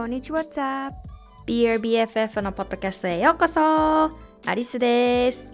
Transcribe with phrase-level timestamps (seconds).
[0.00, 0.94] こんにちは、ザ
[1.46, 3.60] BRBFF のポッドキャストへようこそ。
[4.46, 5.52] アリスです。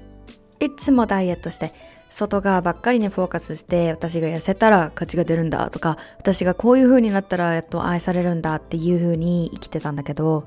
[0.61, 1.75] いつもダイエットして
[2.09, 10.47] 外側ばっかりにフォーカスして私が痩せたら価値が出るんだとか私がこういう風になったらやっと愛されるんだっていう風に生きてたんだけど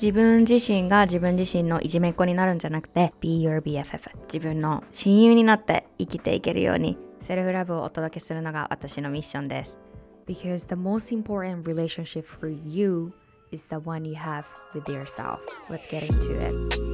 [0.00, 9.78] 自分自身が自分自身のいじめっ子になるんじゃなくて Be your BFF 自分の親友になって生きていけるようにセルフラブをお届けするのが私のミッションです
[10.26, 13.12] Because the most important relationship for you
[13.52, 14.44] is the one you have
[14.74, 15.38] with yourself.
[15.68, 16.84] Let's get into it.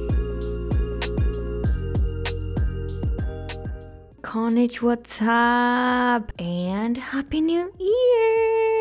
[4.21, 5.21] こんにちは What's
[6.15, 6.33] up?
[6.41, 8.74] And Happy New Year!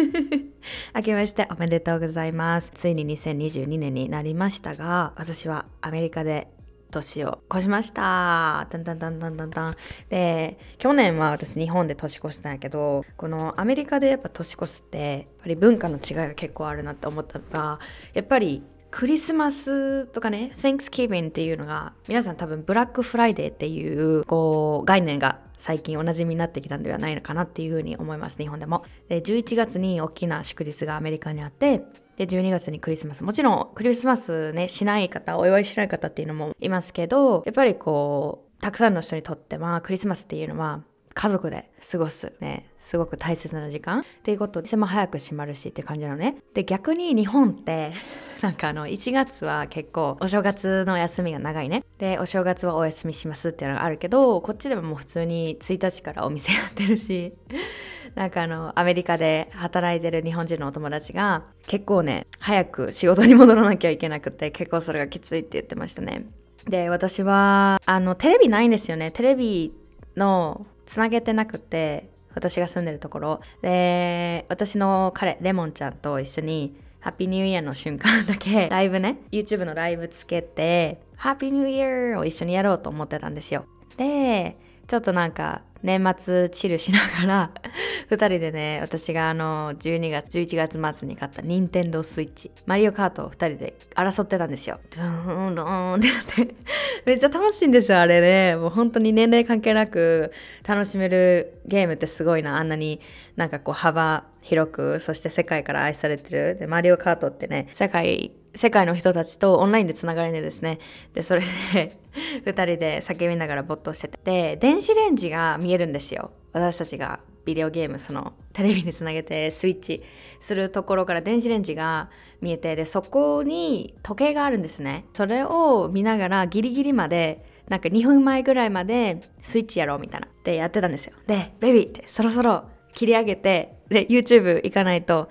[0.94, 2.70] 明けましておめでとうございます。
[2.74, 6.48] ついに2022年になりましたが、私はアメリカで
[6.90, 8.66] 年を越しました。
[8.70, 9.76] タンタンタンタンタンタン。
[10.08, 17.78] で、去年は私日本で年越したんやけど、このアメリカでやっぱ年越すって、やっぱり文化の違いが結構あるなって思ったのが、
[18.14, 28.84] やっぱりクリスマスとかね、Thanksgiving っていうのが、皆さん多分ブラックフライデーっていうこう概念が最近おなじみになってきたんではないのかなっていうふうに思います、日本でも。
[29.08, 31.82] で、11月に大きな祝日がアメリカにあって、
[32.16, 33.22] で、12月にクリスマス。
[33.22, 40.82] もちろんクリスマスね、しない方、お祝いしない方っていうのもいますけど、やっぱりこう、たくさんの人にとっては、クリスマスっていうのは、
[41.14, 46.36] 家族で過ごすね、すごく大切な時間っていうことで、店も早く閉まるしって感じなのね。
[46.54, 47.92] で、逆に日本って、
[48.42, 51.84] なんかあの、1月は結構お正月の休みが長いね。
[51.98, 57.34] で、お正月はお休みしますっていうのがあるけど、こっちでももう普通に1日からお店やってるし、
[58.14, 66.24] なんかあの、アメリカで働いてる日本人のお友達が、結構ね、早く仕事に戻らなきゃいけなくて、結構それがきついって言ってましたね。
[66.68, 69.10] で、私は、あの、テレビないんですよね。
[69.10, 69.74] テレビ
[70.16, 73.40] のつなげてなくて、私が住んでるところ。
[73.60, 83.64] で、私の彼、レモンちゃんと一緒に、ハッピーニューイヤーの瞬間だけ、ライブね、YouTube のライブつけて、ハッピーニューイヤーを一緒にやろうと思ってたんですよ。
[83.96, 84.56] で、
[84.90, 87.50] ちょっとなんか、年末チルしながら
[88.10, 94.78] 2人でね私があの12月11月末に買った任天堂スイッチマリオカートを2人で争ってたんですよ。
[94.94, 96.54] ドゥンドーンってなって。
[97.06, 98.56] めっちゃ楽しいんですよあれね。
[98.56, 100.32] もう本当に年齢関係なく
[100.68, 102.58] 楽しめるゲームってすごいな。
[102.58, 103.00] あんなに
[103.36, 106.56] なんかこう幅広くそして世界から愛されてる。
[106.58, 110.78] でマリオカートってね世界世界の人たちとオンラインでつながれるんですね。
[111.14, 111.96] で、それで
[112.44, 114.56] 2人で叫びながら没頭してて。
[114.56, 116.30] 電子レンジが見えるんですよ。
[116.52, 120.02] 私たちがビデオゲーム、そのテレビにつなげてスイッチ
[120.40, 122.10] するところから電子レンジが
[122.40, 125.04] 見えて、で、そこに時計があるんですね。
[125.12, 130.28] それを見ながらギリギリまでなんか2分前ぐらいまでスイッチやろうみたいな。
[130.44, 131.14] で、やってたんですよ。
[131.26, 135.30] で、ベビーってそろそろ切り上げて、で、YouTube 行かないと、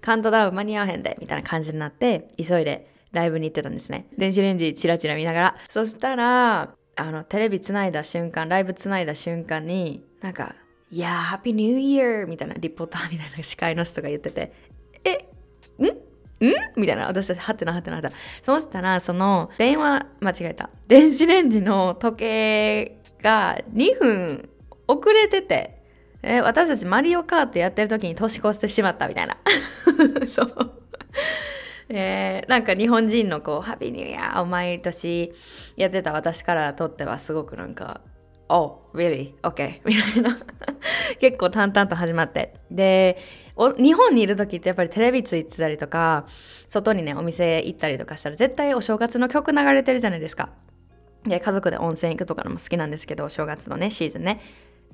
[0.00, 4.06] カウントダウン間に合わへんでみたいな感じになって急いでライブに行ってたんですね。
[4.18, 5.56] 電子レンジチラチラ見ながら。
[5.68, 10.54] そしたらあのテレビつないだ瞬間ライブつないだ瞬間になんか
[10.90, 14.52] 「いやーハッピーニューイヤー」みたいなリポーターみたいな司会の人が言ってて
[15.04, 15.28] 「え
[15.82, 15.86] ん？
[15.86, 15.92] ん?」
[16.76, 18.14] みたいな私たちはてなはてなはてな。
[18.42, 20.70] そうしたらその電話間違えた。
[20.86, 24.48] 電子レンジの時計が2分
[24.86, 25.82] 遅れてて。
[26.26, 29.08] え私たちマリオカートやってる時に年越してしまった。
[29.08, 29.36] みたいな。
[30.26, 30.72] そう。
[31.88, 35.32] えーなんか日本人のこう、ハッピーニューイヤーを毎年
[35.76, 38.00] やってた私からとってはすごくなんか、
[38.48, 39.34] Oh, really?
[39.42, 39.80] Okay.
[39.86, 40.38] みたいな。
[41.18, 42.54] 結構淡々と始まって。
[42.70, 43.16] で、
[43.78, 46.26] 日本にいる時ってやっぱりテレビついてたりとか、
[46.68, 50.50] 外にね、お店行ったりとかしたら絶対お正月の曲流れてるじゃないですか。
[51.24, 54.40] で、家族で温泉行くとかのも好きなんですけど、お正月のね、シーズンね。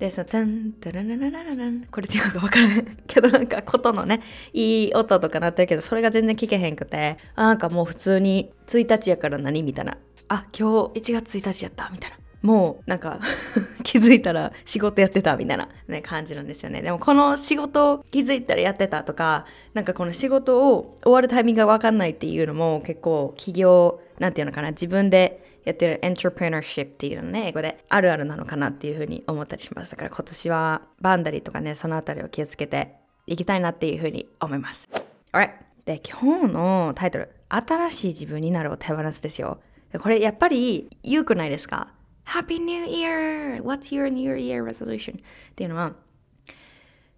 [0.00, 4.22] で、その、タン、タララララララン、これ違うか分からないけど、なんか、琴のね、
[4.54, 9.98] いい音とかなってるけど、それが全然聞けへんくて、あ、なんかもう普通に、1日やから何みたいな。
[10.28, 12.16] あ、今日1月1日やったみたいな。
[12.40, 13.20] もう、なんか、
[13.84, 16.80] 気づいたら仕事やってたみたいな、ね、感じなんですよね。
[16.80, 19.44] でも、この仕事気づいたらやってたとか、
[19.74, 29.92] なんかこの仕事を終わるタイミングが分かんないっていうのも、結構、企業、なんていうのかな、自分で、やってる entrepreneurship っていうのね、英語であるあるなのかなっていうふうに思ったりします。
[29.92, 32.94] だから今年はバンダリーとかね、そのあたりを気をつけて
[33.26, 34.88] いきたいなっていうふうに思います。
[35.32, 35.52] Alright.
[35.84, 39.60] で、今日のタイトル、新しい自分になるを手放すですよ。
[39.98, 41.92] これやっぱり言うくないですか
[42.26, 43.62] ?Happy New Year!
[43.62, 45.18] What's your New Year resolution?
[45.18, 45.22] っ
[45.56, 45.94] ていうのは、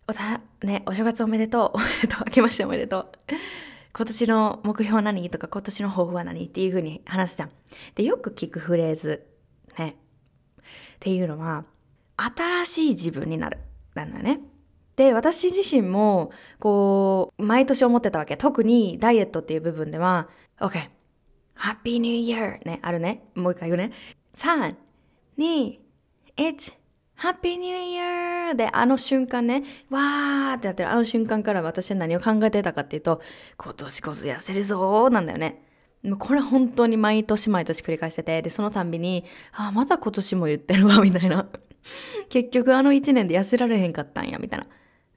[0.07, 1.77] おた、ね、お正月おめでとう。
[1.77, 2.25] おめでとう。
[2.27, 3.33] 明けましておめでとう。
[3.95, 7.51] 今年の目標は何とか今年の抱負は何っていうふうに話すじゃん。
[7.95, 9.27] で、よく聞くフレーズ。
[9.79, 9.97] ね。
[10.61, 10.65] っ
[10.99, 11.65] ていうのは、
[12.17, 13.59] 新しい自分になる。
[13.95, 14.41] なのよね。
[14.97, 18.37] で、私自身も、こう、毎年思ってたわけ。
[18.37, 20.29] 特にダイエットっていう部分では、
[20.59, 20.89] OK。
[21.57, 22.65] Happy New Year!
[22.65, 23.25] ね、あるね。
[23.35, 23.93] もう一回言うね。
[24.35, 24.75] 3、
[25.39, 25.79] 2、
[26.37, 26.75] 1、
[27.23, 28.57] Happy New Year!
[28.57, 33.21] で、あの瞬間ね、わーってなってるあの瞬間から私は何を考えてたかっていうと、
[33.57, 35.63] 今年こそ痩せるぞーなんだよね。
[36.03, 41.47] もうこれ本当に毎年毎年繰り返してて、で、そのたんびに、あ、また今年も言ってるわ、みたいな。
[42.29, 44.67] 結局あの1年で痩せられへんかったんや、みたいな。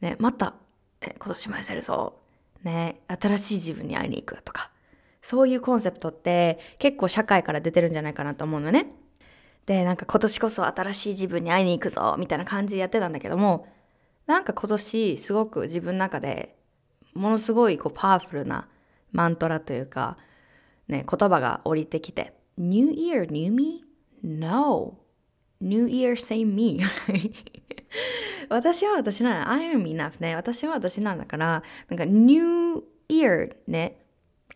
[0.02, 0.54] ね、また、
[1.02, 2.20] え、今年も痩せるぞ。
[2.64, 4.70] ね、新しい自分に会いに行くとか。
[5.24, 8.94] そういうコンセプトって結構社会から出てるんじゃないかなと思うのね。
[9.66, 13.68] で、なんか今年こそ新しい自分に会いに行くぞみたいな感じでやってたんだけども、
[14.28, 16.56] なんか今年すごく自分の中で
[17.14, 18.68] ものすごいこうパワフルな
[19.12, 20.18] マントラというか、
[20.88, 23.82] ね、言葉が降りてきて、New Year, New Me?
[24.24, 25.00] No.
[25.62, 26.80] New Year, same me.
[28.50, 30.36] 私は私なら I am enough ね。
[30.36, 34.05] 私は私なんだから、なんか New Year ね、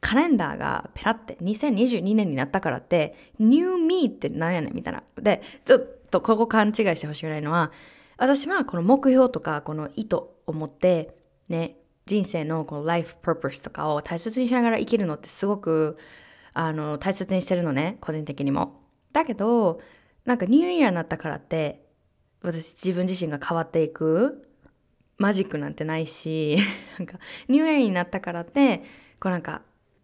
[0.01, 5.03] カレンダーがペラって2022年になったからって New Me ってなんやねんみたいな。
[5.21, 5.79] で、ちょっ
[6.09, 7.71] とここ勘違いしてほしくないのは
[8.17, 11.15] 私はこの目標とかこの意図を持って
[11.49, 15.97] ね、人生のこのライフパーパスとかを大切にしながら生きるのってすごく
[16.53, 18.81] あの大切にしてるのね、個人的にも。
[19.11, 19.81] だけど、
[20.25, 21.85] なんかニューイヤーになったからって
[22.41, 24.47] 私自分自身が変わっていく
[25.17, 26.57] マジックなんてないし、
[26.97, 28.83] なんかニューイヤーになったからって
[29.19, 29.61] こうなんか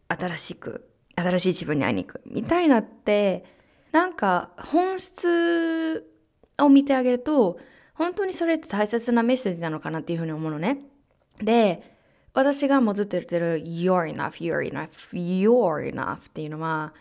[0.08, 3.46] 新しく新しい自分に会いに行くみたいなって
[3.92, 6.06] なんか本質
[6.60, 7.60] を見てあげると
[7.94, 10.80] 本当にそれって大切なメッセージなのかなっていうふうに思うのね。
[11.42, 11.96] で
[12.34, 16.94] 私がもうずっと言ってる You're enough, you're enough, you're enough っていうのは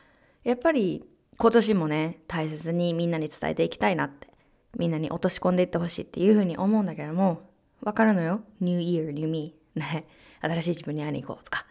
[0.45, 1.05] やっぱり
[1.37, 4.29] 今年もね大切にみんなに伝えていきたいなって
[4.77, 7.43] みんなに落とし込んでいってほしいっていうふうに思うんだけども
[7.83, 8.41] わかるのよ。
[8.61, 10.06] New Year, New Me ね。
[10.41, 11.67] 新しい自分に会いに行こうとか。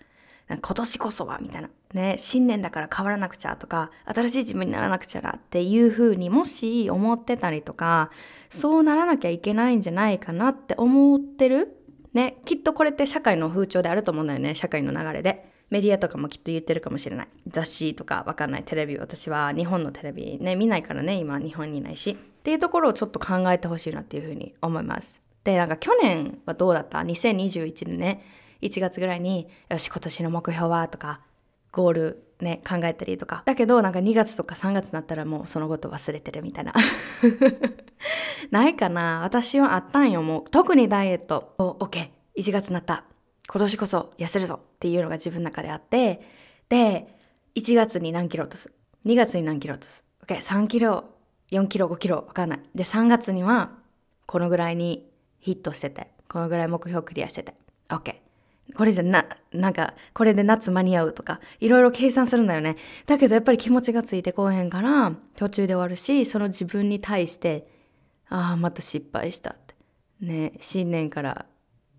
[0.49, 1.69] 今年こそはみたいな。
[1.93, 8.09] ね、新年だから変わらなくちゃとか、新しい自分にならなくちゃなっていうふうにもし思ってたりとか、
[8.49, 11.77] そうならなきゃいけないんじゃないかなって思ってる
[12.13, 15.51] ね、きっとこれって社会の風潮であると思うんだよね、社会の流れで。
[15.69, 17.27] メディアとかもきっと言ってるかもしれない。
[17.47, 18.63] 雑誌とかわかんない。
[18.63, 22.11] テレビ、私は日本のテレビね、見ないからね、今日本にいないし。
[22.11, 25.23] っていうところをちょっと考えてほしいなっていうふうに思います。
[25.43, 28.23] で、なんか去年はどうだった ?2021 年ね。
[28.63, 31.21] 1月ぐらいに、よし、今年の目標はとか、
[31.71, 33.41] ゴールね、考えたりとか。
[33.45, 36.73] だけど、なんか2月とか3月になったらもうそのこと忘れてるみたいな。
[38.51, 40.49] ないかな私はあったんよ、もう。
[40.51, 41.55] 特にダイエット。
[41.57, 42.09] お、OK。
[42.37, 43.05] 1月になった。
[43.47, 46.21] 今年こそ痩せるぞっていうのが自分の中であって、
[46.69, 47.17] で、
[47.55, 48.71] 1月に何キロ落とす。
[49.05, 50.03] 2月に何キロ落とす。
[50.25, 50.37] OK。
[50.37, 51.05] 3キロ、
[51.51, 52.59] 4キロ、5キロ、わかんない。
[52.75, 53.71] で、3月には、
[54.25, 57.53] このぐらいにヒットしてて、このぐらい目標クリアしてて。
[57.89, 58.22] OK。
[58.75, 62.77] これじゃな、なんか、これで夏間に合うとか、いろいろ計算するんだよね。
[63.05, 67.67] だけどやっぱり気持ちがついてこうへんから、途中で終わるし、その自分に対して、
[68.29, 69.75] ああ、また失敗したって。
[70.21, 71.45] ね、新年から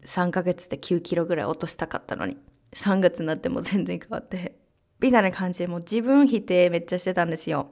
[0.04, 2.38] 3ヶ月で9キロぐらい落としたかったのに、
[2.72, 4.56] 3月になっても全然変わって、
[5.00, 7.70] みたいな感じでもう自分否定めっちゃしてたんですよ。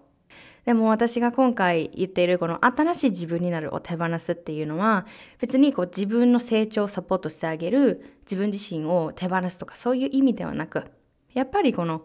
[0.64, 5.07] でも私が今回言っているこの新しい自分になるを手放すっていうのは
[5.40, 10.85] 別にこう自分の成長をサポートしてあげる自分自身を手放すとかそういう意味ではなく
[11.33, 12.02] やっぱりこの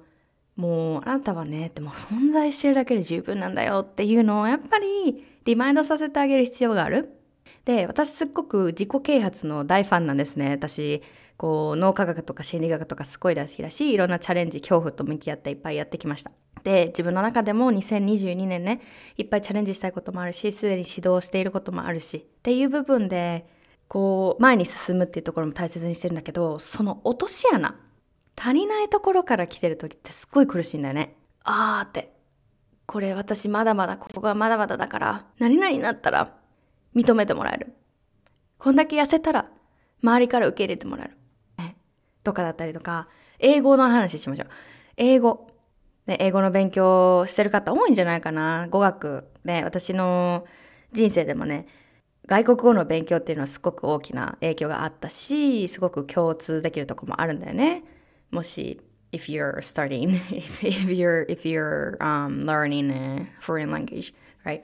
[0.55, 7.13] もうあなたはねってもう存在してるだけで十分なんだよっていうのをやっぱりリマインドさせてあげる必要がある。
[7.63, 11.01] で私すっごく自己啓発の大ファンなんですね私
[11.37, 16.31] こう脳科学とか心理学とかすごい大好きだしいろんなチャレンジ恐怖と向き合っていっぱいやってきました。
[16.63, 18.81] で自分の中でも2022年ね
[19.15, 23.47] いっぱいチャレンジしたいこともあるしすでに指導していることもあるしっていう部分で
[23.87, 27.75] こう前に進むっていうところも大切にしてるんだけどその落とし穴
[28.35, 31.15] 足りないところから来てる時ってすっごい苦しいんだよね。
[31.43, 32.13] あーって。
[32.85, 36.35] これ私まだまだここがまだまだだから何々になったら
[36.95, 37.73] 認めてもらえる。
[38.59, 39.49] こんだけ痩せたら
[40.01, 41.16] 周りから受け入れてもらえる。
[42.27, 43.07] とかだったりとか、
[43.39, 44.47] 英語の話しましょう。
[44.97, 45.47] 英語。
[46.05, 48.67] ね、英語の勉強してる方多いんじゃないかな。
[48.69, 49.25] 語学。
[49.45, 50.45] ね、私の
[50.91, 51.67] 人生でもね、
[52.25, 57.83] 外国語の勉強っていうのはすごく大きな影響があったし、すごく共通できるとこもあるんだよね。
[58.31, 58.81] もし、
[59.13, 64.63] if you're starting, if, you're, if you're、um, learning a foreign language, right?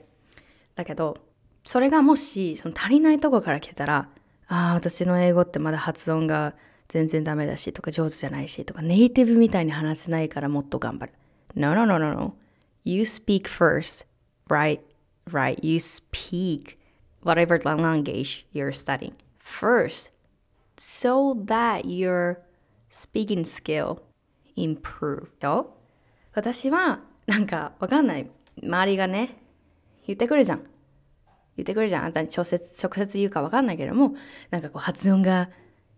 [0.74, 1.16] だけど、
[1.64, 4.10] それがもしその足りないとこから来てたら、
[4.48, 6.54] ああ、私の英語ってまだ発音が
[6.88, 11.12] 全然ダメだしとか上手じゃないしとかネイティブみたいに話せないからもっと頑張る。
[11.54, 12.34] No, no, no, no, no.
[12.84, 14.06] You speak first,
[14.48, 14.80] right?
[15.30, 15.58] Right?
[15.62, 16.76] You speak
[17.22, 20.10] whatever language you're studying first
[20.76, 22.38] so that your
[22.90, 24.02] speaking skill
[24.56, 25.76] improve よ。
[26.34, 28.28] 私はなんかわかんない。
[28.62, 29.40] 周りがね、
[30.06, 30.62] 言ってくるじゃん。
[31.56, 32.04] 言ってくるじゃん。
[32.04, 34.14] あんたに直接、直接言うかわかんないけども、
[34.50, 35.48] なんかこう発音が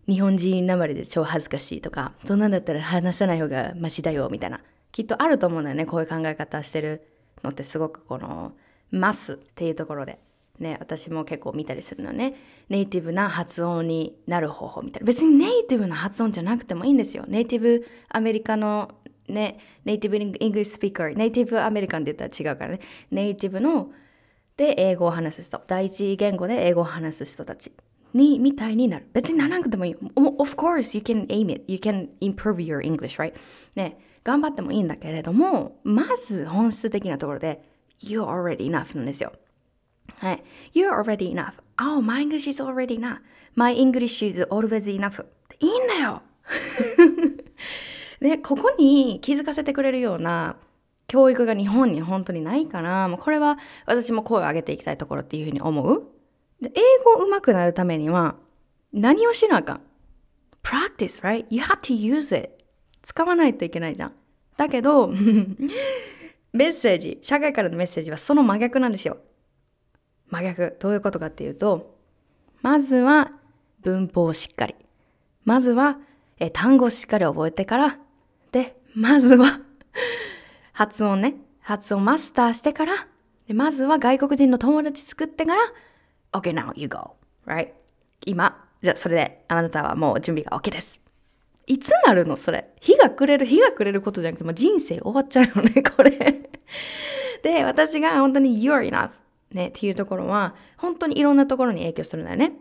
[0.07, 4.61] 日本人なまりで超恥ずかしいとか、そんなんだったら話さない方がマシだよ、みたいな。
[4.91, 5.85] きっとあると思うんだよね。
[5.85, 7.07] こういう考え方してる
[7.43, 8.53] のってすごくこの、
[8.89, 10.19] ますっていうところで。
[10.59, 12.35] ね、私も結構見たりするのね。
[12.69, 15.05] ネイティブな発音になる方法みたいな。
[15.05, 17.25] 別にネイティブな発音じゃなくてもいいんですよ。
[17.27, 18.91] ネイティブアメリカの
[19.27, 22.79] ね、ネイティブイングリッシュスピーカー、ネイティブアメリカンって言ったら違うからね。
[23.11, 23.91] ネイティブの
[24.55, 27.71] で英語を話す人、第一言語で英語を話す人たち
[28.13, 29.07] に、みたいになる。
[29.13, 29.93] 別にならなくてもいい。
[29.93, 31.63] Of course, you can aim it.
[31.67, 33.33] You can improve your English, right?
[33.75, 37.61] ね、頑張ってもいいんだけれども、まず本質的なところで、
[38.01, 39.33] You're already enough なんですよ。
[40.19, 40.43] はい。
[40.73, 41.53] You're already enough.
[41.79, 43.19] Oh, my English is already enough.
[43.55, 45.23] My English is always enough.
[45.59, 46.21] いいんだよ
[48.19, 50.57] で、ここに気づかせてくれるような
[51.07, 53.15] 教育が日本に本当にないかな。
[53.19, 56.03] これは私も声を上げていきたいところっていうふうに思う。
[56.61, 56.69] 英
[57.03, 58.35] 語上手くなるためには
[58.93, 59.81] 何をしなあかん
[60.63, 61.45] ?practice, right?
[61.49, 62.51] You have to use it.
[63.03, 64.13] 使わないといけないじゃん。
[64.57, 65.07] だけど、
[66.53, 69.17] メッセージ、社会からのメッセージはその真逆なんですよ。
[70.29, 70.75] 真逆。
[70.79, 71.95] どういうことかっていうと、
[72.61, 73.31] まずは
[73.81, 74.75] 文法をしっかり。
[75.45, 75.99] まずは
[76.39, 77.99] え単語をしっかり覚えてから、
[78.51, 79.61] で、まずは
[80.73, 81.35] 発音ね。
[81.59, 83.07] 発音マスターしてから、
[83.47, 85.61] でまずは外国人の友達作ってから、
[86.33, 87.15] OK, now you go.
[87.45, 87.69] Right?
[88.25, 90.99] 今、じゃあそれであなたはもう準備が OK です。
[91.67, 92.69] いつなるのそれ？
[92.79, 96.49] 日が暮れる、日が暮れることじゃなくて、もう人生終わっちゃうよね、 これ。
[97.43, 99.11] で、私が本当に you're enough
[99.51, 102.53] ね、っていうところは、本当にいろんなところに影響するんだよね。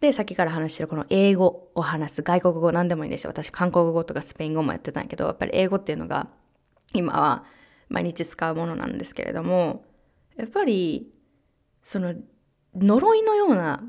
[0.00, 3.30] で、さっきから話してるこの英語を話す、外国語何でもいいんですよ。
[3.30, 6.28] 私、韓国語とかスペイン語もやってたんやけど、やっぱり英語っていうのが、
[6.92, 7.44] 今は
[7.88, 9.84] 毎日使うものなんですけれども、
[10.36, 11.12] やっぱり、
[11.84, 12.14] その、
[12.74, 13.82] 呪いのような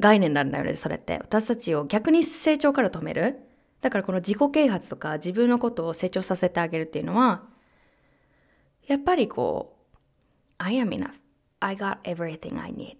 [0.00, 1.18] 概念なんだよね、それって。
[1.18, 3.40] 私たちを逆に成長から止める。
[3.80, 7.44] だからこの自己啓発とか自分のことを成長させてあげるっていうのは、
[8.86, 9.96] やっぱりこう、
[10.58, 11.14] I am enough.
[11.60, 12.98] I got everything I need.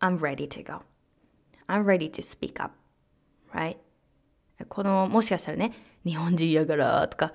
[0.00, 0.82] I'm ready to go.
[1.66, 2.74] I'm ready to speak up.
[3.52, 3.76] Right?
[4.68, 5.72] この、もしかしたらね、
[6.04, 7.32] 日本人やからとか、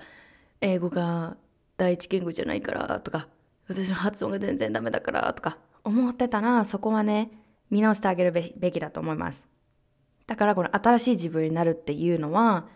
[0.60, 1.36] 英語が
[1.76, 3.28] 第一言語じゃないからとか、
[3.68, 7.30] 私の発音が全然ダメだからとか思ってたら、そこはね、
[7.70, 9.50] 見直してあげるべきだと思います。
[10.30, 12.68] だからこの新しい自分になるっていうのは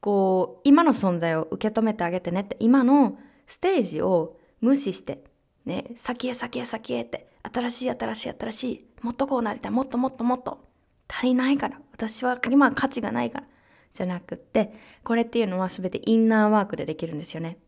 [0.00, 5.22] こう今の存在を受け止めてあげてねって今のステージを無視して
[5.66, 10.66] ね先へ先へ先へって新しい新しい新しいもっとこうなりたいもっともっともっと
[11.08, 13.46] 足りないから私は今は価値がないから
[13.92, 14.72] じゃなくって
[15.04, 17.58] これっていうのは全てインナーワークでできるんですよね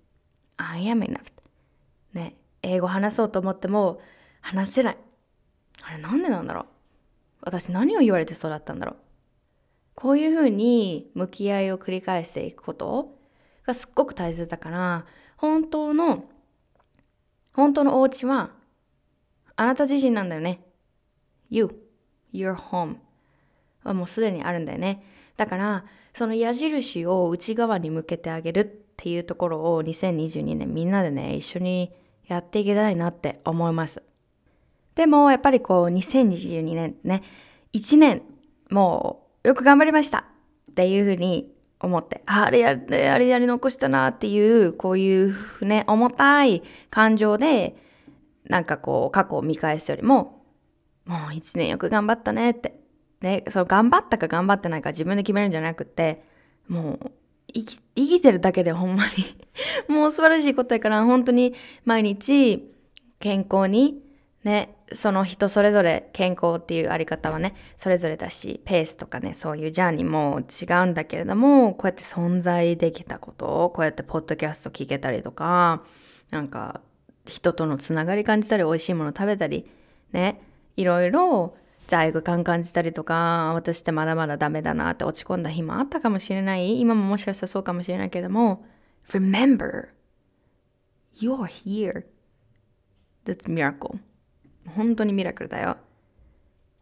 [0.56, 1.30] I am enough
[2.14, 4.00] ね英語話そうと思っても
[4.40, 4.96] 話せない
[5.82, 6.64] あれなんでなんだろう
[7.42, 8.96] 私何を言われて育ったんだろう
[10.00, 13.18] こういうふうに向き合いを繰り返していくこと
[13.66, 15.06] がすっごく大切だから、
[15.36, 16.24] 本当の、
[17.52, 18.50] 本当のお家は、
[19.56, 20.64] あなた自身なんだよね。
[21.50, 21.70] You,
[22.32, 22.96] your home
[23.82, 25.04] はもうすでにあるんだよね。
[25.36, 28.66] だから、その矢印を内側に向けてあげるっ
[28.96, 31.92] ていうところを2022年みんなでね、一緒に
[32.26, 34.02] やっていきたいなって思います。
[35.00, 37.22] でも、やっぱりこう、2022年ね、
[37.72, 38.20] 1年、
[38.68, 40.26] もうよく頑張りました
[40.72, 47.76] っていうふうに思って、あれやれ、あれやり残したなっていう、こういうね、重たい感情で、
[48.44, 50.44] なんかこう、過去を見返すよりも、
[51.06, 52.78] もう一年よく頑張ったねって。
[53.22, 56.22] ね、その頑張ったか頑張ってないか自分で決めるんじゃなくて、
[56.68, 57.10] もう、
[57.54, 59.12] 生き、生きてるだけでほんまに
[59.88, 61.54] もう素晴らしいことやから、本当に
[61.86, 62.70] 毎日
[63.18, 64.02] 健康に、
[64.44, 75.82] ね、その人それぞれ健康っていうあり方はね、それぞれだし、ペースとかね、そういうジャーニーも違うんだけれども、こうやって存在できたことを、こうやってポッドキャスト聞けたりとか、
[76.30, 76.80] なんか、
[77.26, 79.70] 人とのつながり感じたり、美味しいもの食べたり、
[80.12, 80.40] ね、
[80.76, 81.54] いろいろ
[81.86, 86.80] 罪悪感感じたりとか、私ってまだまだダメだなって落ち込んだ日もあったかもしれない。
[86.80, 88.64] 今ももしかしたらそうかもしれないけれども、
[89.08, 89.88] Remember,
[91.20, 92.04] you're here.
[93.24, 93.98] That's miracle.
[94.66, 95.76] 本当にミラクルだよ。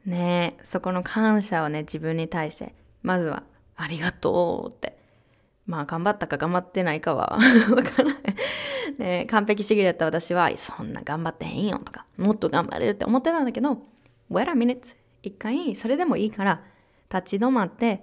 [0.07, 3.43] ねえ、そこの感謝をね、自分に対して、まずは、
[3.77, 4.99] ありがとうって。
[5.67, 7.39] まあ、頑張ったか頑張ってないかは
[7.71, 8.17] わからない
[8.99, 13.83] ね完璧主義だった私は、そんな頑張ってへんよとか、もっと頑張れるって思ってたんだけど、
[14.31, 14.97] wait a minute.
[15.23, 16.63] 一回、それでもいいから、
[17.13, 18.03] 立ち止まって、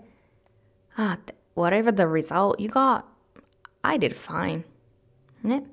[0.95, 3.03] ああって、whatever the result you got,
[3.81, 4.63] I did fine.
[5.43, 5.63] ね。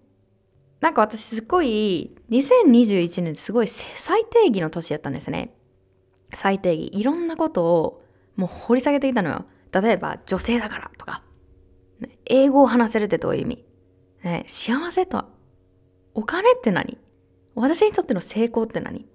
[0.82, 5.54] なんか私すっごい、2021年すごい最低義の年やったんですね。
[6.34, 6.90] 最低義。
[6.92, 8.02] いろんなことを
[8.34, 9.44] もう掘り下げてきたのよ。
[9.70, 11.22] 例えば、女性だからとか、
[12.26, 13.64] 英語を話せるってどういう意味、
[14.24, 15.28] ね、幸せとは、
[16.14, 16.98] お金って何？
[17.54, 19.06] 私にとっての成功って何？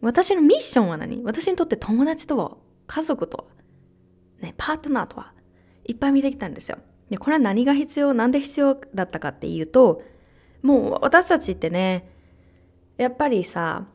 [0.00, 1.22] 私のミッションは何？
[1.24, 3.44] 私にとって友達とは、家族とは、
[4.40, 5.34] ね、パートナーとは、
[5.84, 6.78] いっぱい見てきたんですよ。
[7.10, 10.02] で、これは何が必要、なんで必要だったかっていうと、
[10.62, 12.08] もう私たちってね、
[12.96, 13.86] やっぱりさ、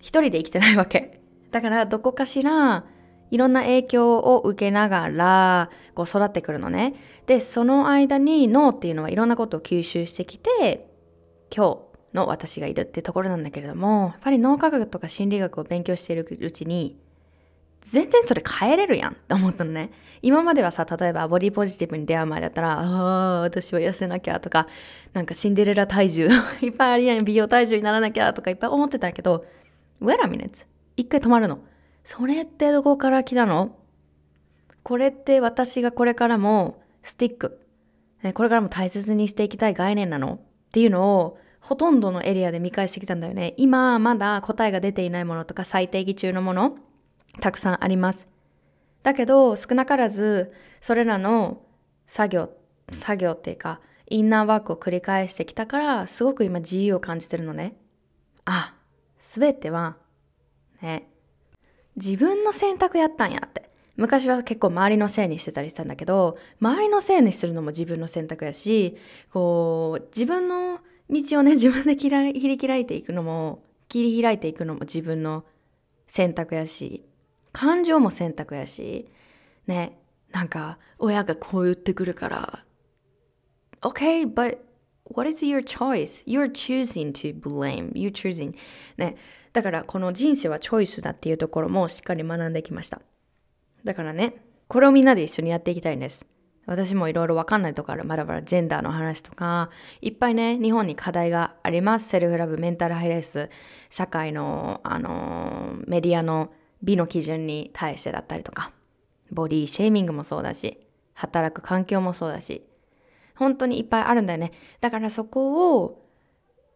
[0.00, 1.20] 一人で生きてないわけ。
[1.50, 2.84] だからどこかしら
[3.30, 6.94] いろんな影響を受けながらこう育ってくるのね。
[7.26, 10.88] で、その間に脳っていうのはいろんなことを吸収してきて、
[11.54, 11.78] 今
[12.12, 16.98] 日の私がいるってところなんだけれども、やっぱり脳科学とか心理学を勉強しているうちに、
[17.82, 19.90] 全然それ変えれるやんって思ったのね。
[20.22, 24.68] 今まではさ、例えばボディポジティブに出会う前だったら、ああ、私は痩せなきゃとか、
[25.12, 26.28] なんかシンデレラ体重
[26.62, 29.44] いっぱいありやん、美容体重にならなきゃとかいっぱい思ってたけど、
[30.00, 30.64] wait a minute.
[30.96, 31.58] 一回止まるの。
[32.04, 33.76] それってどこから来たの？
[34.84, 37.60] これって私がこれからもスティック、
[38.34, 40.34] これからも大切にしていきたい概念なの？
[40.34, 40.38] っ
[40.72, 43.54] ていうのをほとんどのエリアで見返してきたんだよね。
[43.56, 46.76] 今まだ答えが出ていないものとか最低義中のもの
[47.40, 48.26] たくさんあります。
[49.02, 51.62] だけど少なからずそれらの
[52.06, 52.50] 作業、
[52.92, 57.76] 作業っていうかインナーワークを繰り返してきたからすごく今自由を感じてるのね。
[58.44, 58.74] あ、
[59.18, 59.96] すべては
[60.82, 61.08] ね、
[61.96, 63.70] 自分の選択やったんやって。
[63.96, 68.96] 昔は結構周りのせいにしてたりしたんだけど、周りのせいにするのも自分の選択やし、
[69.30, 75.44] こう、自分の道をね、自分で切り開いていくのも、切り開いていくのも自分の
[76.06, 77.04] 選択やし、
[77.52, 79.08] 感情も選択やし、
[79.66, 79.98] ね、
[80.32, 82.64] なんか、親がこう言ってくるから、
[83.82, 84.58] Okay, but
[85.04, 86.24] what is your choice?
[86.24, 87.92] You're choosing to blame.
[87.92, 88.54] You're choosing.
[88.96, 89.16] ね。
[89.52, 93.02] だからこの人生はチョイスだっていうところもしっかり学んできました。
[93.84, 96.24] だからね、これをみんなで一緒にやっていきたいんです。
[96.64, 98.04] 私もいろいろわかんないところある。
[98.04, 102.08] まだまだジェンダーの話とか、いっぱいね、日本に課題があります。
[102.08, 103.50] セルフラブ、メンタルハイレース、
[103.90, 108.72] 社会の、あのメディアの美の基準に対してだったりとか、
[109.30, 110.78] ボディシェーミングもそうだし、
[111.14, 112.66] 働く環境もそうだし、
[113.36, 114.52] 本当にいっぱいあるんだよね。
[114.80, 116.08] だからそこを、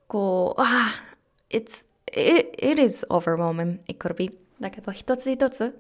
[0.09, 1.17] こう、ああ、
[1.51, 3.81] it's it, it is overwhelming.
[3.87, 4.39] It could be.
[4.61, 5.79] だけど、一つ一つ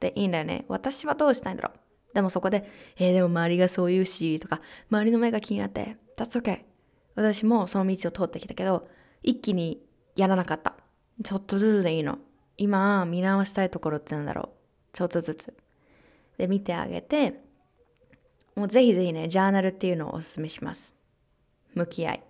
[0.00, 0.64] でいいんだよね。
[0.68, 2.14] 私はどうしたいんだろう。
[2.14, 6.60] でもそこで、えー、でも周りがそう言うし、とか、周りの目が気になって、That's okay.
[7.14, 8.88] 私もその道を通ってきたけど、
[9.22, 9.82] 一気に
[10.14, 10.76] やらなかった。
[11.24, 12.18] ちょっとずつでいいの。
[12.58, 14.48] 今、見直したいところってなんだろう？
[14.92, 15.54] ちょっとずつ。
[16.38, 17.40] で、見てあげて、
[18.54, 20.94] もうぜひぜひね、ジャーナルっていうのをおすすめします。
[21.74, 22.22] 向き合い。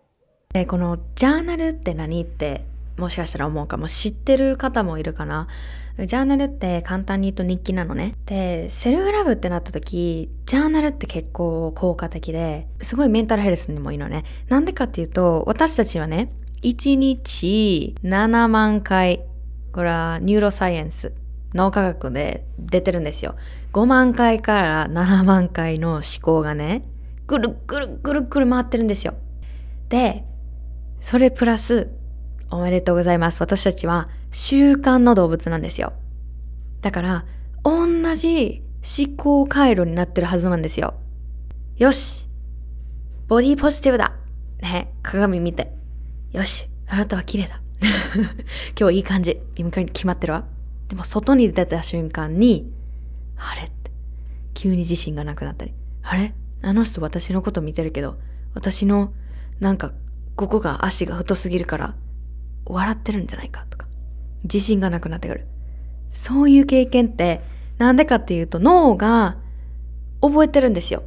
[0.53, 2.65] で、このジャーナルって何って
[2.97, 5.47] もしかしたら思うかも知ってる方もいるかな？
[5.99, 8.17] journal って簡単に言うと日記なのね。
[8.27, 14.25] で、 self love ってなった時、 journal って結構効果的で、すごいメンタルヘルスにもいいのね。
[14.49, 19.23] なんでかっていうと、私たちはね、1日7万回、
[19.77, 21.13] これは neuroscience、
[21.53, 23.37] 脳科学で出てるんですよ。
[23.75, 26.89] 5万回から7万回の思考がね、
[27.27, 29.13] ぐるぐるぐるぐる回ってるんですよ。
[29.91, 30.25] で、
[31.03, 31.91] それプラス
[32.51, 33.43] おめでとうございます。
[33.43, 35.93] 私たちは習慣の動物なんですよ。
[36.81, 37.27] だから、
[37.63, 38.63] 同じ
[38.99, 40.95] 思考回路になってるはずなんですよ。
[41.77, 42.27] よし
[43.29, 44.15] ボディポジティブだ
[44.63, 45.71] ね、鏡見て。
[46.33, 47.61] よしあなたは綺麗だ。
[48.79, 49.41] 今日いい感じ。
[49.57, 50.45] 今決まってるわ。
[50.89, 52.71] でも外に出た瞬間に、
[53.37, 53.63] あれ？
[53.63, 53.91] って、
[54.55, 56.35] 急に自信がなくなったり、あれ？
[56.63, 58.19] あの人私のこと見てるけど、
[58.55, 59.13] 私の
[59.61, 59.93] なんか
[60.37, 61.95] ここが足が太すぎるから
[62.65, 63.87] 笑ってるんじゃないかとか、
[64.45, 65.47] 自信がなくなってくる。
[66.11, 67.43] そういう経験って
[67.79, 69.37] なんでかっていうと脳が
[70.23, 71.03] 覚えてるんですよ。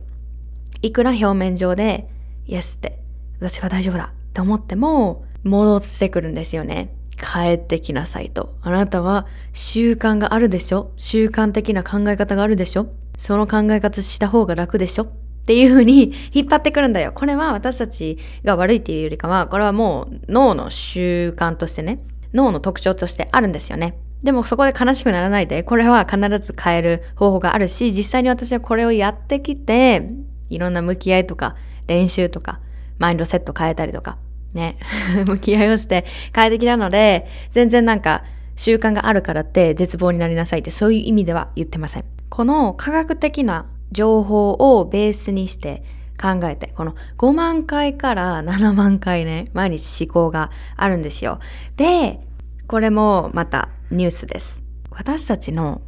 [0.81, 2.07] いくら表面上で、
[2.45, 2.99] イエスって、
[3.39, 6.93] 私は大丈夫だって思っても、戻ってくるんですよね。
[7.17, 8.55] 帰ってきなさいと。
[8.61, 10.91] あなたは習慣があるでしょ？
[10.97, 12.87] 習慣的な考え方があるでしょ？
[13.17, 15.03] その考え方した方が楽でしょ？
[15.03, 15.07] っ
[15.45, 17.11] ていう風に引っ張ってくるんだよ。
[17.11, 21.99] これは私たちが悪いっていうよりかは、これはもう脳の習慣としてね、
[22.33, 23.97] 脳の特徴としてあるんですよね。
[24.21, 30.09] でもそこで悲しくならないで、これは必ず変える方法があるし、実際に私はこれをやってきて、
[30.49, 31.55] いろんな向き合いとか
[31.87, 32.59] 練習とか、
[32.97, 34.17] マインドセット変えたりとか、
[34.53, 34.77] ね、
[35.25, 38.23] 向き合いをして変えてきたので、全然なんか
[38.55, 42.05] 習慣があるからって絶望になりなさいってそういう意味では言ってません。
[42.29, 45.83] この科学的な情報をベースにして
[46.21, 51.39] 考えて、この5万回から7万回ね、毎日思考があるんですよ。
[51.77, 52.19] で、
[52.67, 54.61] これもまたニュースです。
[54.91, 55.81] 私たちの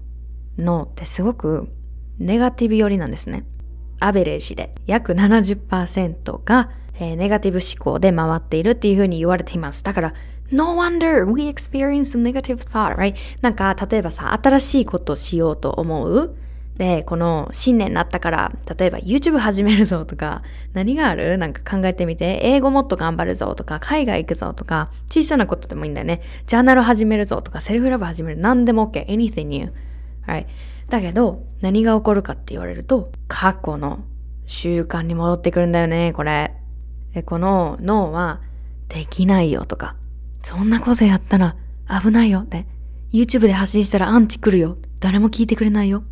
[0.57, 1.69] 脳ってすごく
[2.17, 3.45] ネガティブ寄りなんですね。
[3.99, 6.71] アベレージで約70%が、
[7.01, 9.83] えー、ネガティブ思考で回っているっていうふうに言われています。
[9.83, 10.13] だから、
[10.51, 13.15] No wonder we experience a negative thought, right?
[13.41, 16.35] なんか、例えばさ、新しいことしようと思う
[16.77, 21.37] で、この新年になったから、例えば YouTube 始めるぞとか、何がある？
[21.37, 26.21] なんか考えてみて、英語もっと頑張るぞとか、海外行くぞとか、小さなことでもいいんだよね。
[26.45, 28.37] ジャーナル始めるぞとか、セルフラブ始める。
[28.39, 29.07] 何でも OK。
[29.07, 29.71] anything new.
[30.21, 30.45] はい
[30.89, 34.03] だけど、何が起こるかって言われると、過去の
[34.45, 36.60] 習慣に戻ってくるんだよね、これ。
[37.13, 38.41] で、この脳は、
[38.87, 39.95] できないよとか、
[40.43, 41.55] そんなことやったら
[41.89, 42.65] 危ないよって。
[43.13, 44.77] YouTube で発信したらアンチ来るよ。
[44.99, 46.03] 誰も聞いてくれないよ。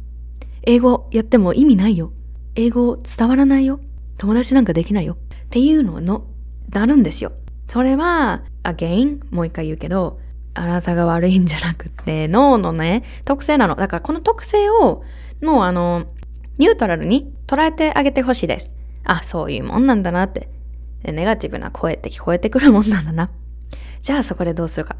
[0.63, 2.12] 英語やっても意味ないよ。
[2.55, 3.79] 英語伝わらないよ。
[4.17, 5.13] 友達なんかできないよ。
[5.13, 6.25] っていうのの、
[6.69, 7.31] なるんですよ。
[7.69, 10.19] それは、again、もう一回言うけど、
[10.53, 13.75] あなたが悪いんじゃなくて、脳のね、特性なの。
[13.75, 15.03] だからこの特性を、
[15.41, 16.05] もうあの、
[16.57, 18.73] ニュートラルに捉えてあげてほしいです。
[19.05, 20.49] あ、そういうもんなんだなって。
[21.03, 23.31] ネガティブな声って聞こえてくるもんなんだな。
[24.01, 24.95] じゃあそこでどうするか。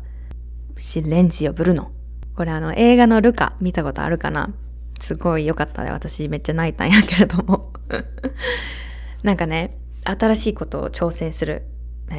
[0.78, 1.92] シレンジをブルノ。
[2.36, 4.54] これあの映画のルカ見たことあるかな
[5.02, 5.92] すごい良かったね。
[5.92, 7.74] 私めっちゃ泣いたんやけれども
[9.24, 11.66] なんかね、新しいことを挑戦する、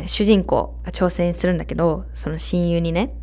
[0.06, 3.14] 主人公が挑戦するんだけど、その親友にね、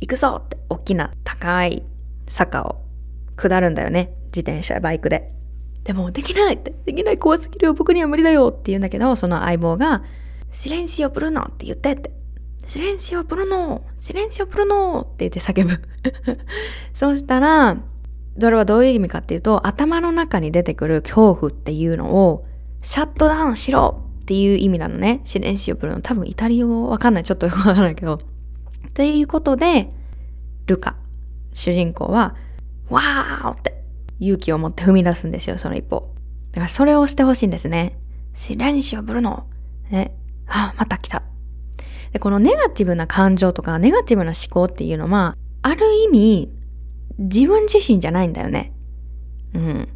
[0.00, 1.82] 行くぞって大きな高い
[2.26, 2.84] 坂を
[3.36, 4.14] 下るんだよね。
[4.26, 5.32] 自転車、バイクで。
[5.84, 10.02] でも、できないって、できない怖すぎるよ、僕には無理だよって言うんだけど、その相棒が、
[10.50, 12.10] シレンシオブルノって言ってって。
[12.66, 15.82] シレンシオブルノシレンシオブルノって言って叫ぶ。
[16.94, 17.76] そうしたら、
[18.38, 22.46] それはどういう意味かっていうと、頭の中に出てくる恐怖っていうのを、
[22.80, 25.20] シャットダウンしろっていう意味なのね。
[25.24, 26.00] シレンシオブルの。
[26.00, 27.24] 多分イタリア語わかんない。
[27.24, 28.14] ちょっとよくわかんないけど。
[28.14, 29.90] っていうことで、
[30.66, 30.96] ルカ、
[31.52, 32.34] 主人公は、
[32.88, 33.73] わーって
[34.20, 36.14] 勇気を持って踏み出すんですよ、その一歩。
[36.52, 37.98] だからそれをしてほしいんですね。
[38.34, 39.46] シレンシオブルノ。
[39.90, 40.14] ね。
[40.46, 41.22] あ、また来た。
[42.12, 46.52] で、このネガティブな感情とか、ネガティブな思考っていうのは、ある意味、
[47.18, 48.72] 自分自身じゃないんだよね。
[49.54, 49.88] うん。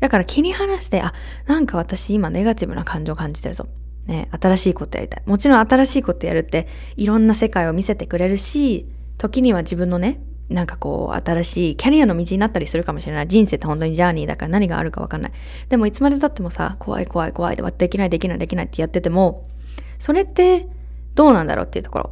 [0.00, 1.12] だから切り離して、あ、
[1.46, 3.68] なんか私今ネガティブな感情を感じてるぞ。
[4.06, 5.22] ね、新しいことやりたい。
[5.26, 8.86] もちろん新しいことやるっていろんな世界を見せてくれるし、
[9.18, 13.28] 時には自分のね、なんかこう新しいキャリアの道になったりするかもしれない。
[13.28, 15.32] 人生って本当にジャーニーだから何があるかわかんない。
[15.68, 19.48] でもいつまで経ってもさ、怖い怖い怖いで、できないできないできないってやってても、
[19.98, 20.66] それって
[21.14, 22.10] どうなんだろうっていうところ。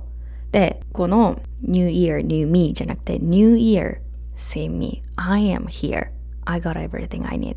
[0.52, 3.98] で、この New Year, New Me じゃなくて New Year,
[4.36, 6.08] Same Me, I am here,
[6.44, 7.56] I got everything I need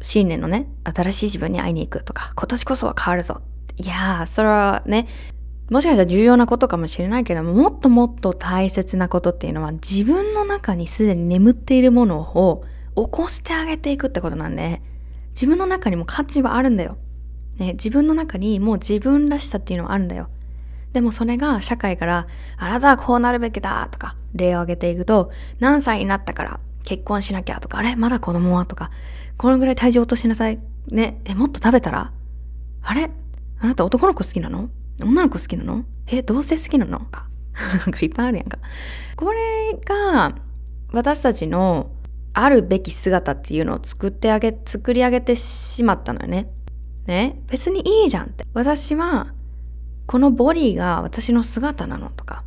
[0.00, 3.40] 新年のね、新しい自分に会いに行くとか、今年こそは変わるぞ。
[3.76, 5.06] いやー、それはね、
[5.72, 12.62] もしかしたら重要なことかもしれないけども、もっともっと大切なことっていうのは、自分の中にすでに眠っているものを
[12.94, 14.82] 起こしてあげていくってことなんで、
[15.30, 16.98] 自分の中にも価値はあるんだよ。
[17.56, 20.28] ね、自分の中にもう自分らしさっていうのはあるんだよ。
[20.92, 22.26] でもそれが社会から、
[22.58, 28.90] あなたはこうなるべきだとか、例を挙げていくと、何歳になったから結婚しなきゃとか、あれまだ子供はとか、
[29.38, 30.58] このぐらい体重落としなさい。
[30.88, 32.12] ね、え、もっと食べたら？
[32.82, 33.10] あれ？
[33.58, 34.68] あなた男の子好きなの？
[35.02, 35.84] 女の子好きなの？
[36.06, 36.98] え、同性好きなの？
[36.98, 37.08] なん
[37.90, 38.58] かいっぱいあるやんか。
[39.16, 40.36] これが、
[40.92, 41.90] 私たちの
[42.32, 46.50] あるべき姿っていうのを作ってあげ、作り上げてしまったのよね。
[47.06, 47.40] ね？
[47.48, 48.46] 別にいいじゃんって。
[48.54, 49.34] 私は、
[50.06, 52.44] このボディが私の姿なのとか。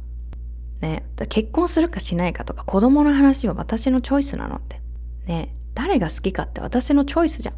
[0.81, 1.03] ね？
[1.29, 4.81] 結婚するかしないかとか、子供の話は私のチョイスなのって。
[5.27, 5.55] ね？
[5.73, 7.55] 誰が好きかって私のチョイスじゃん。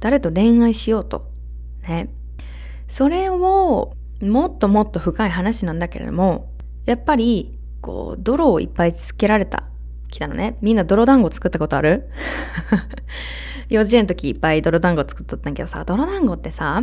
[0.00, 1.30] 誰と恋愛しようと。
[1.86, 2.08] ね？
[2.88, 6.50] それを、もっともっと深い話なんだけれども、
[6.86, 9.64] やっぱり、こう、泥をいっぱいつけられた、
[10.10, 10.58] 来たのね。
[10.60, 12.08] みんな泥団子作ったことある？
[13.68, 16.82] 幼稚園の時いっぱい泥団子作っとったんけどさ、泥団子ってさ、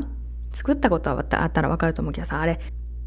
[0.51, 2.59] 作ったことはあったらわかると思うけどさ、あれ、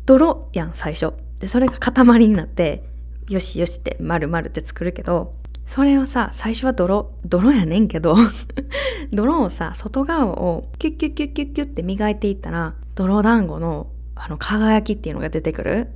[0.07, 1.13] 泥やん、最初。
[1.41, 2.85] で、それが塊になって、
[3.29, 8.17] よしよしって丸々って作るけどそれをさ最初は泥泥やねんけど
[9.13, 15.89] 泥をさ外側をキュッキュッキュッキュッキュッって磨いていったら泥団子のあの輝きっていうのが出てくる。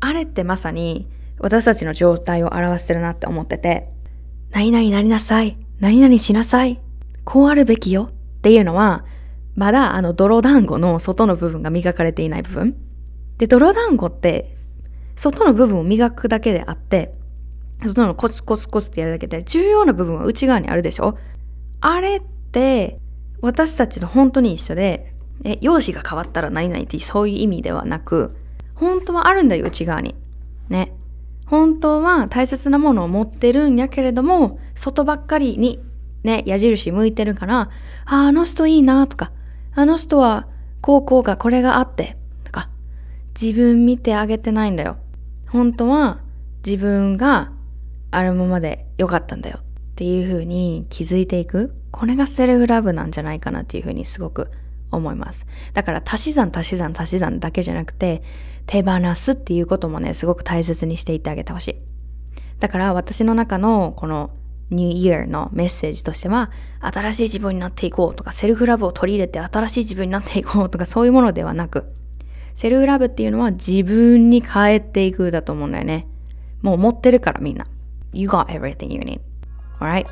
[0.00, 3.88] あれってまさに私たちの状態を表してるなって思ってて
[4.50, 6.80] 何々なりなさい何々しなさい
[7.24, 9.04] こうあるべきよっていうのは
[9.54, 12.76] まだあの泥団子の外の部分が磨かれていない部分。
[13.38, 14.56] で泥団子って
[15.14, 17.12] 外の部分を磨くだけであって
[17.82, 21.18] 外のコツコツコツってやるだけで重要な部分は内側にあるでしょ。
[21.80, 22.98] あれって
[23.40, 25.12] 私たちの本当に一緒で
[25.44, 28.36] え容姿が変わったら何々ってそういう意味ではなく
[28.74, 30.14] 本当はあるんだよ内側に。
[30.68, 30.92] ね。
[31.46, 35.80] 本当は大切なものを持ってるんやけれども外ばっかりに
[36.24, 37.70] ね矢印向いてるから
[38.04, 39.30] ああの人いいなとか
[39.74, 40.48] あの人は
[40.80, 42.68] こうこうがこれがあってとか
[43.40, 44.96] 自分見てあげてないんだよ。
[45.48, 46.20] 本当は
[46.64, 47.52] 自分が
[48.10, 49.62] あるままで良かったんだよっ
[49.94, 51.74] ていう風に気づいていく。
[51.92, 54.50] これがセルフラブなんじゃないかなっていう風にすごく
[54.98, 58.22] 思いますだから足し算足し算足し算だけじゃなくて
[58.66, 61.76] 手放すっていうこともねすごく大切にしていってあげてほしい
[62.58, 64.30] だから私の中のこの
[64.70, 71.84] New Year のメッセージとしては新しい自分になっていこうとかセルフラブを取り入れて新しい自分になっていこうとかそういうものではなく
[72.54, 76.08] セルフラブっていうのは自分に変えていくだと思うんだよね
[76.62, 77.66] もう持ってるからみんな
[78.12, 79.20] You got everything you need.
[79.78, 80.06] Alright?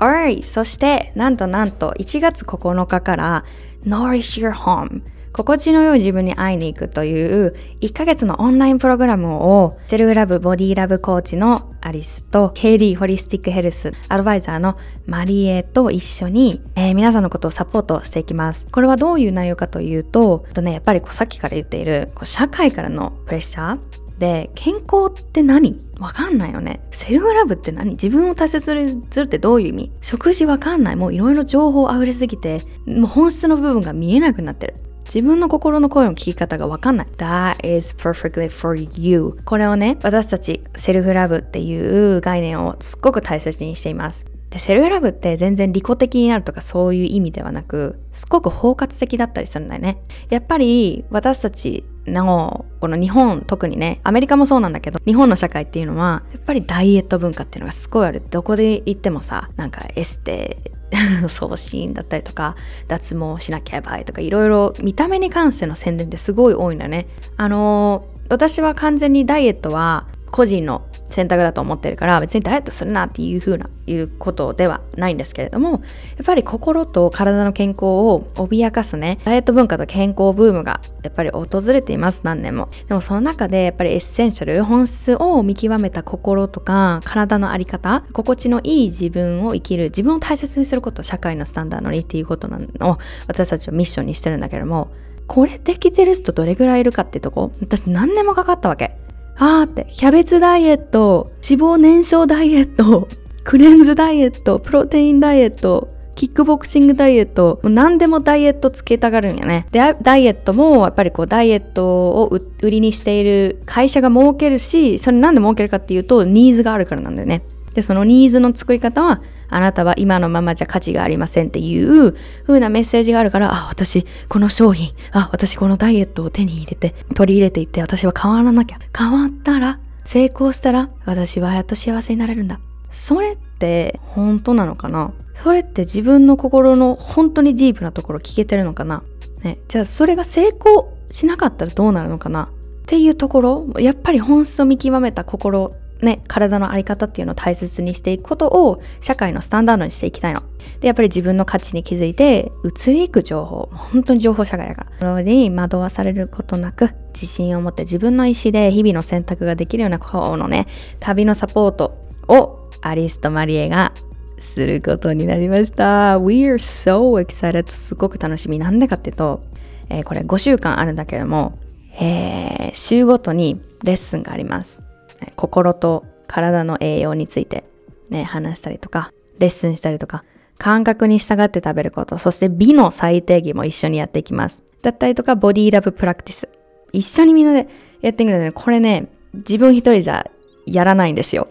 [0.00, 0.44] Alright!
[0.44, 3.44] そして、なんとなんと1月9日から
[3.84, 18.66] Nourish Your Home 心地の良い自分に会いに行くという1ヶ月のオンラインプログラムを self love body love coach のアリスと KD holistic health advisor のマリエと一緒に、えー、皆さんのことをサポートしていきます。
[18.72, 25.84] これはどういう内容かというと、とね、やっぱりこうさっきから言っているこう社会からのプレッシャーで健康って何？
[25.98, 26.80] わかんないよね。
[26.92, 27.90] self love って何？
[27.90, 29.92] 自分を大切にするってどういう意味？
[30.00, 30.96] 食事わかんない。
[30.96, 34.74] もういろいろ情報溢れすぎて、もう本質の部分が見えなくなってる。
[35.06, 37.06] 自分の心の声の聞き方がわかんない。
[37.16, 39.38] That is perfectly for you.
[39.44, 44.24] これをね、私たちセルフラブっていう概念をすっごく大切にしています。
[44.50, 50.02] で、セルフラブって全然利己的になるとかそういう意味ではなく、すごく包括的だったりするんだよね。
[50.28, 58.22] やっぱり私たちのこの日本特にねアメリカもそうなんだけど日本の社会っていうのはやっぱりダイエット文化っていうのがすごいある。
[58.30, 60.58] どこで行ってもさなんかエステ
[61.28, 62.56] 痩身だったりとか
[62.88, 67.06] 脱毛しなきゃやばいとかいろいろ見た目に関しての宣伝ってすごい多いんだね。
[67.36, 75.80] あの私は完全にダイエットは個人の選択だと思ってるから別にダイエットするなっていう風ないうことではないんですけれどもやっ
[76.24, 82.68] ぱり心と体の健康を脅かすねダイエット文化と健康ブームがやっぱり訪れています何年も。
[82.88, 94.90] でもその中でやっぱり essential 本質を見極めた心とか体の在り方心地のいい自分を生きる自分を大切にすること社会のスタンダードにっていうことなのを私たちはミッションにしてるんだけども
[95.26, 98.96] これできてる人どれぐらいいるかっていうとこ私何年もかかったわけ。
[99.42, 103.08] あーって、キャベツダイエット、脂肪燃焼ダイエット、
[103.44, 109.66] クレンズダイエット、プロテインダイエット、キックボクシングダイエット、もう何でもダイエットつけたがるんやね。
[109.70, 117.40] で、ダイエットもやっぱりこうダイエットを売りにしている会社が儲けるし、それなんで儲けるかっていうと、ニーズがあるからなんだよね。
[117.74, 128.78] で、そのニーズの作り方は、あなたは今のままじゃ価値がありませんっていう風なメッセージがあるから、あ、私、この商品、あ、私このダイエットを手に入れて、取り入れていって、私は変わらなきゃ。
[128.96, 132.60] 変わったら、成功したら、私はやっと幸せになれるんだ。
[132.90, 135.12] それって本当なのかな？
[135.36, 139.04] それって自分の心の本当にディープなところ聞けてるのかな？
[139.44, 142.44] ね、じゃあそれが成功しなかったらどうなるのかな？
[142.44, 142.48] っ
[142.86, 145.70] ていうところやっぱり本質を見極めた心
[146.02, 150.42] ね、体の在り方っていうのを大切にしていくことを社会のスタンダードにしていきたいの。
[150.80, 155.16] で、やっぱり自分の価値に気づいて移り行く情報、本当に情報社会だから。
[155.16, 160.66] それに惑わされることなく自信を持って自分の意思で日々の選択ができるようなこのね、
[161.00, 163.92] 旅のサポートをアリスとマリエが
[164.38, 166.18] することになりました。
[166.18, 167.68] We are so excited.
[167.70, 168.58] すごく楽しみ。
[168.58, 169.42] なんでかっていうと、
[169.90, 171.58] えー、これ5週間あるんだけれども、
[172.00, 174.89] えー、週ごとにレッスンがあります。
[175.36, 177.64] 心と体の栄養について
[178.10, 180.24] ね、話したりとか、レッスンしたりとか、
[180.58, 184.62] 感覚に従って食べること、そして美の最低義も一緒にやっていきます。
[184.82, 186.48] だったりとか、ボディラブプラクティス。
[186.92, 187.68] 一緒にみんなで
[188.02, 190.28] やっていくので、ね、これね、自分一人じゃ
[190.66, 191.48] やらないんですよ。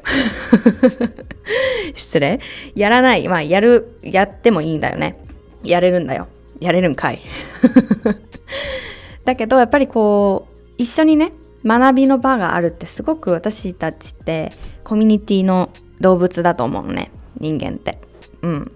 [1.95, 2.39] 失礼
[2.75, 3.27] やらない。
[3.27, 5.17] まあ、やる、やってもいいんだよね。
[5.63, 6.27] やれるんだよ。
[6.59, 7.19] やれるんかい。
[9.25, 11.31] だけど、やっぱりこう、一緒にね
[11.65, 15.69] 学びの場があるってすごく私たちってコミュニティの
[15.99, 17.99] 動物だと思うね人間って。
[18.41, 18.71] うん。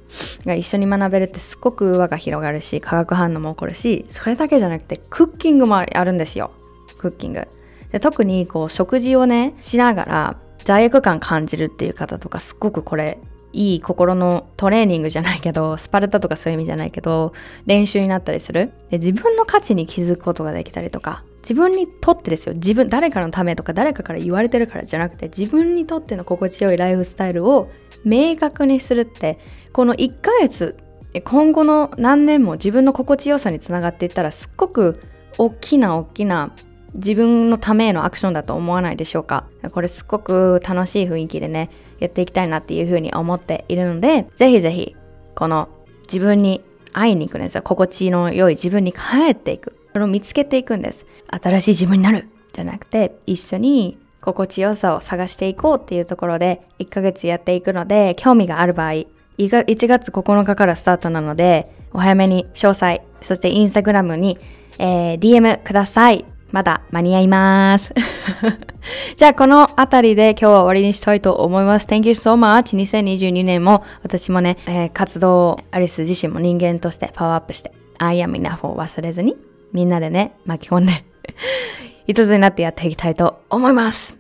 [0.58, 6.52] 一緒に学べるってすごく輪が広がるし化学反応も起こるしそれだけじゃなくてクッキングもあるんですよ。
[6.98, 7.48] クッキング。
[7.91, 13.19] で特にこう食事をねしながら罪悪感感じるっていう方とかすっごくこれ
[13.54, 17.34] いい心のトレーニングじゃないけどスパルタとかそういう意味じゃないけど
[17.65, 18.72] 練習になったりする。
[18.89, 22.56] で自分の価値に気づくことができたりとか自分にとってですよ。
[22.56, 27.69] 自分誰かのためとか誰かから言われてるからじゃなくて自分にとっての心地よいライフスタイルを
[28.06, 29.38] 明確にするって
[29.73, 30.77] この1ヶ月
[31.25, 34.99] 今後の何年も自分の心地よさにつながっていったらすっごく
[35.38, 36.56] 大きな大きな
[36.95, 39.45] 自分のためへのアクションだと思わないでしょうか。
[39.71, 44.95] これすっごく楽しい雰囲気でねやっていきたいなっていうふうに思っているのでぜひぜひ
[45.36, 45.69] この
[46.03, 47.63] 自分に会いに行くんですよ。
[47.63, 49.83] 心地の良い自分に帰っていく。
[49.93, 59.06] それを見つけていくんです新しい自分になるじゃなくて一緒に心地よさを探していこうっていうところで1ヶ月やっていくので興味がある場合
[59.38, 64.39] 1月9日からスタートなのでお早めに詳細そしてインスタグラムに、
[64.79, 67.91] えー、DM くださいまだ間に合います。
[69.17, 71.88] じゃあこの辺りで今日は終わりにしたいと思います。
[71.88, 72.77] Thank you so much.
[72.77, 79.36] 2022年も私もね、えー、活動、アリス自身も人間としてパワーアップして、I am enough を忘れずに
[79.73, 81.03] みんなでね、巻き込んで
[82.07, 84.15] 一つになってやっていきたいと思います。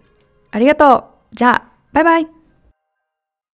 [0.51, 1.03] ありがとう。
[1.33, 2.42] じゃあ、バイバイ。